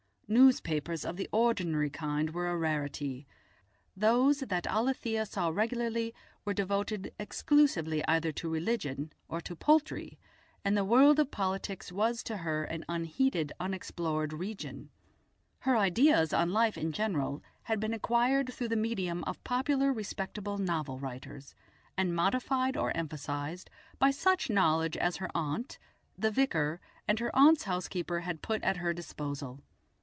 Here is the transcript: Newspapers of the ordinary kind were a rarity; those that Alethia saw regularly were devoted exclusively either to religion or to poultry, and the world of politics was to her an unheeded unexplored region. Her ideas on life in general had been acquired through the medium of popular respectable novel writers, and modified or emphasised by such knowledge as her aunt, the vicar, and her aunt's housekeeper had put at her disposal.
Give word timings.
Newspapers 0.31 1.03
of 1.03 1.17
the 1.17 1.27
ordinary 1.33 1.89
kind 1.89 2.29
were 2.29 2.47
a 2.47 2.55
rarity; 2.55 3.27
those 3.97 4.39
that 4.39 4.63
Alethia 4.63 5.25
saw 5.27 5.49
regularly 5.49 6.13
were 6.45 6.53
devoted 6.53 7.13
exclusively 7.19 8.01
either 8.07 8.31
to 8.31 8.47
religion 8.47 9.11
or 9.27 9.41
to 9.41 9.57
poultry, 9.57 10.17
and 10.63 10.77
the 10.77 10.85
world 10.85 11.19
of 11.19 11.31
politics 11.31 11.91
was 11.91 12.23
to 12.23 12.37
her 12.37 12.63
an 12.63 12.85
unheeded 12.87 13.51
unexplored 13.59 14.31
region. 14.31 14.89
Her 15.59 15.75
ideas 15.75 16.31
on 16.31 16.53
life 16.53 16.77
in 16.77 16.93
general 16.93 17.43
had 17.63 17.81
been 17.81 17.93
acquired 17.93 18.53
through 18.53 18.69
the 18.69 18.77
medium 18.77 19.25
of 19.25 19.43
popular 19.43 19.91
respectable 19.91 20.57
novel 20.57 20.97
writers, 20.97 21.55
and 21.97 22.15
modified 22.15 22.77
or 22.77 22.95
emphasised 22.95 23.69
by 23.99 24.11
such 24.11 24.49
knowledge 24.49 24.95
as 24.95 25.17
her 25.17 25.29
aunt, 25.35 25.77
the 26.17 26.31
vicar, 26.31 26.79
and 27.05 27.19
her 27.19 27.35
aunt's 27.35 27.63
housekeeper 27.63 28.21
had 28.21 28.41
put 28.41 28.63
at 28.63 28.77
her 28.77 28.93
disposal. 28.93 29.59